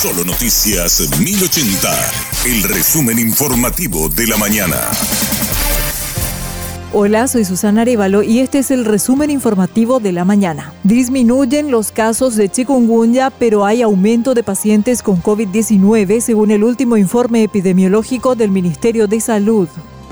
[0.00, 2.10] Solo Noticias 1080,
[2.46, 4.76] el resumen informativo de la mañana.
[6.94, 10.72] Hola, soy Susana Arevalo y este es el resumen informativo de la mañana.
[10.84, 16.96] Disminuyen los casos de chikungunya, pero hay aumento de pacientes con COVID-19 según el último
[16.96, 19.68] informe epidemiológico del Ministerio de Salud.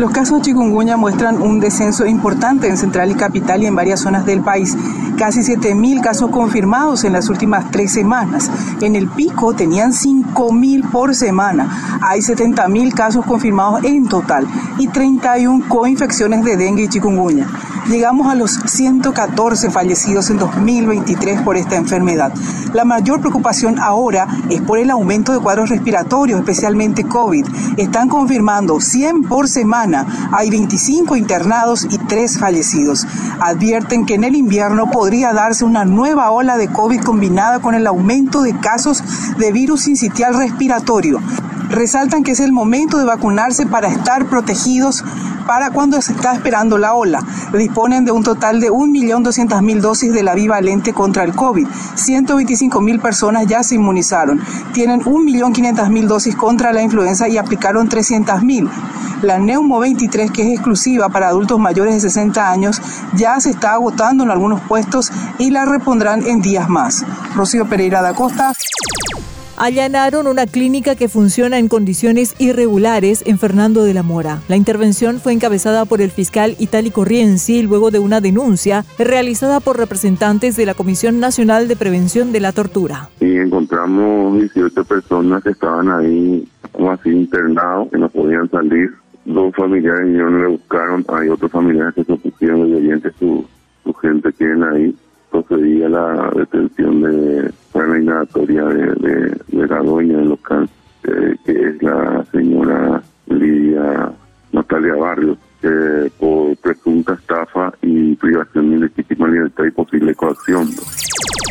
[0.00, 4.00] Los casos de chikungunya muestran un descenso importante en Central y Capital y en varias
[4.00, 4.74] zonas del país.
[5.18, 8.50] Casi 7.000 casos confirmados en las últimas tres semanas.
[8.80, 12.00] En el pico tenían 5.000 por semana.
[12.00, 17.46] Hay 70.000 casos confirmados en total y 31 coinfecciones de dengue y chikungunya
[17.90, 22.32] llegamos a los 114 fallecidos en 2023 por esta enfermedad.
[22.72, 27.46] La mayor preocupación ahora es por el aumento de cuadros respiratorios, especialmente COVID.
[27.76, 29.89] Están confirmando 100 por semana.
[30.32, 33.06] Hay 25 internados y 3 fallecidos.
[33.40, 37.86] Advierten que en el invierno podría darse una nueva ola de COVID combinada con el
[37.86, 39.02] aumento de casos
[39.38, 41.20] de virus sincitial respiratorio.
[41.68, 45.04] Resaltan que es el momento de vacunarse para estar protegidos
[45.50, 47.24] para cuando se está esperando la ola.
[47.52, 51.66] Disponen de un total de 1.200.000 dosis de la bivalente contra el COVID.
[51.66, 54.40] 125.000 personas ya se inmunizaron.
[54.72, 58.70] Tienen 1.500.000 dosis contra la influenza y aplicaron 300.000.
[59.22, 62.80] La Neumo 23, que es exclusiva para adultos mayores de 60 años,
[63.16, 67.04] ya se está agotando en algunos puestos y la repondrán en días más.
[67.34, 68.52] Rocío Pereira da Costa
[69.60, 74.40] allanaron una clínica que funciona en condiciones irregulares en Fernando de la Mora.
[74.48, 79.76] La intervención fue encabezada por el fiscal Itálico Rienzi luego de una denuncia realizada por
[79.76, 83.10] representantes de la Comisión Nacional de Prevención de la Tortura.
[83.20, 88.90] Y encontramos 18 personas que estaban ahí como así internados, que no podían salir.
[89.26, 92.70] Dos familiares y no le buscaron, hay otros familiares que se opusieron,
[93.18, 93.46] su,
[93.84, 94.94] su gente que ahí
[95.30, 100.68] procedía la detención de la inadatoria de, la dueña del local,
[101.02, 104.12] que es la señora Lidia
[104.52, 105.38] Natalia Barrios,
[109.66, 110.70] y posible coacción.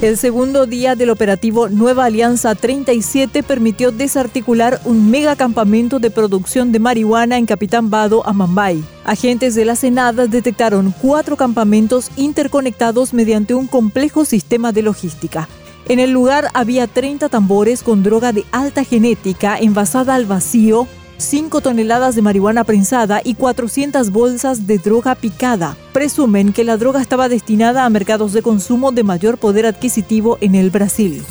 [0.00, 6.80] El segundo día del operativo Nueva Alianza 37 permitió desarticular un megacampamento de producción de
[6.80, 8.82] marihuana en Capitán Bado, Amambay.
[9.04, 15.48] Agentes de la Senada detectaron cuatro campamentos interconectados mediante un complejo sistema de logística.
[15.88, 20.88] En el lugar había 30 tambores con droga de alta genética envasada al vacío
[21.22, 25.76] 5 toneladas de marihuana prensada y 400 bolsas de droga picada.
[26.02, 30.56] Presumen que la droga estaba destinada a mercados de consumo de mayor poder adquisitivo en
[30.56, 31.22] el Brasil.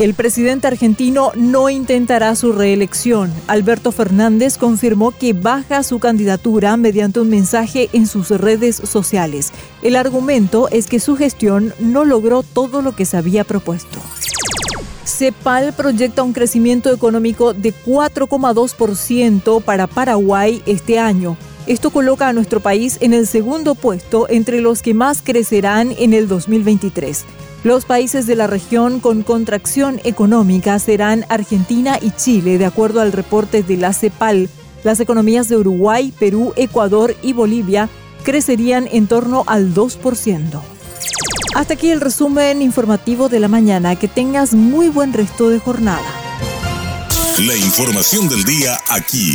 [0.00, 3.32] El presidente argentino no intentará su reelección.
[3.46, 9.52] Alberto Fernández confirmó que baja su candidatura mediante un mensaje en sus redes sociales.
[9.80, 14.00] El argumento es que su gestión no logró todo lo que se había propuesto.
[15.04, 21.36] CEPAL proyecta un crecimiento económico de 4,2% para Paraguay este año.
[21.66, 26.12] Esto coloca a nuestro país en el segundo puesto entre los que más crecerán en
[26.12, 27.24] el 2023.
[27.64, 33.12] Los países de la región con contracción económica serán Argentina y Chile, de acuerdo al
[33.12, 34.50] reporte de la CEPAL.
[34.82, 37.88] Las economías de Uruguay, Perú, Ecuador y Bolivia
[38.22, 40.60] crecerían en torno al 2%.
[41.54, 43.96] Hasta aquí el resumen informativo de la mañana.
[43.96, 46.02] Que tengas muy buen resto de jornada.
[47.38, 49.34] La información del día aquí,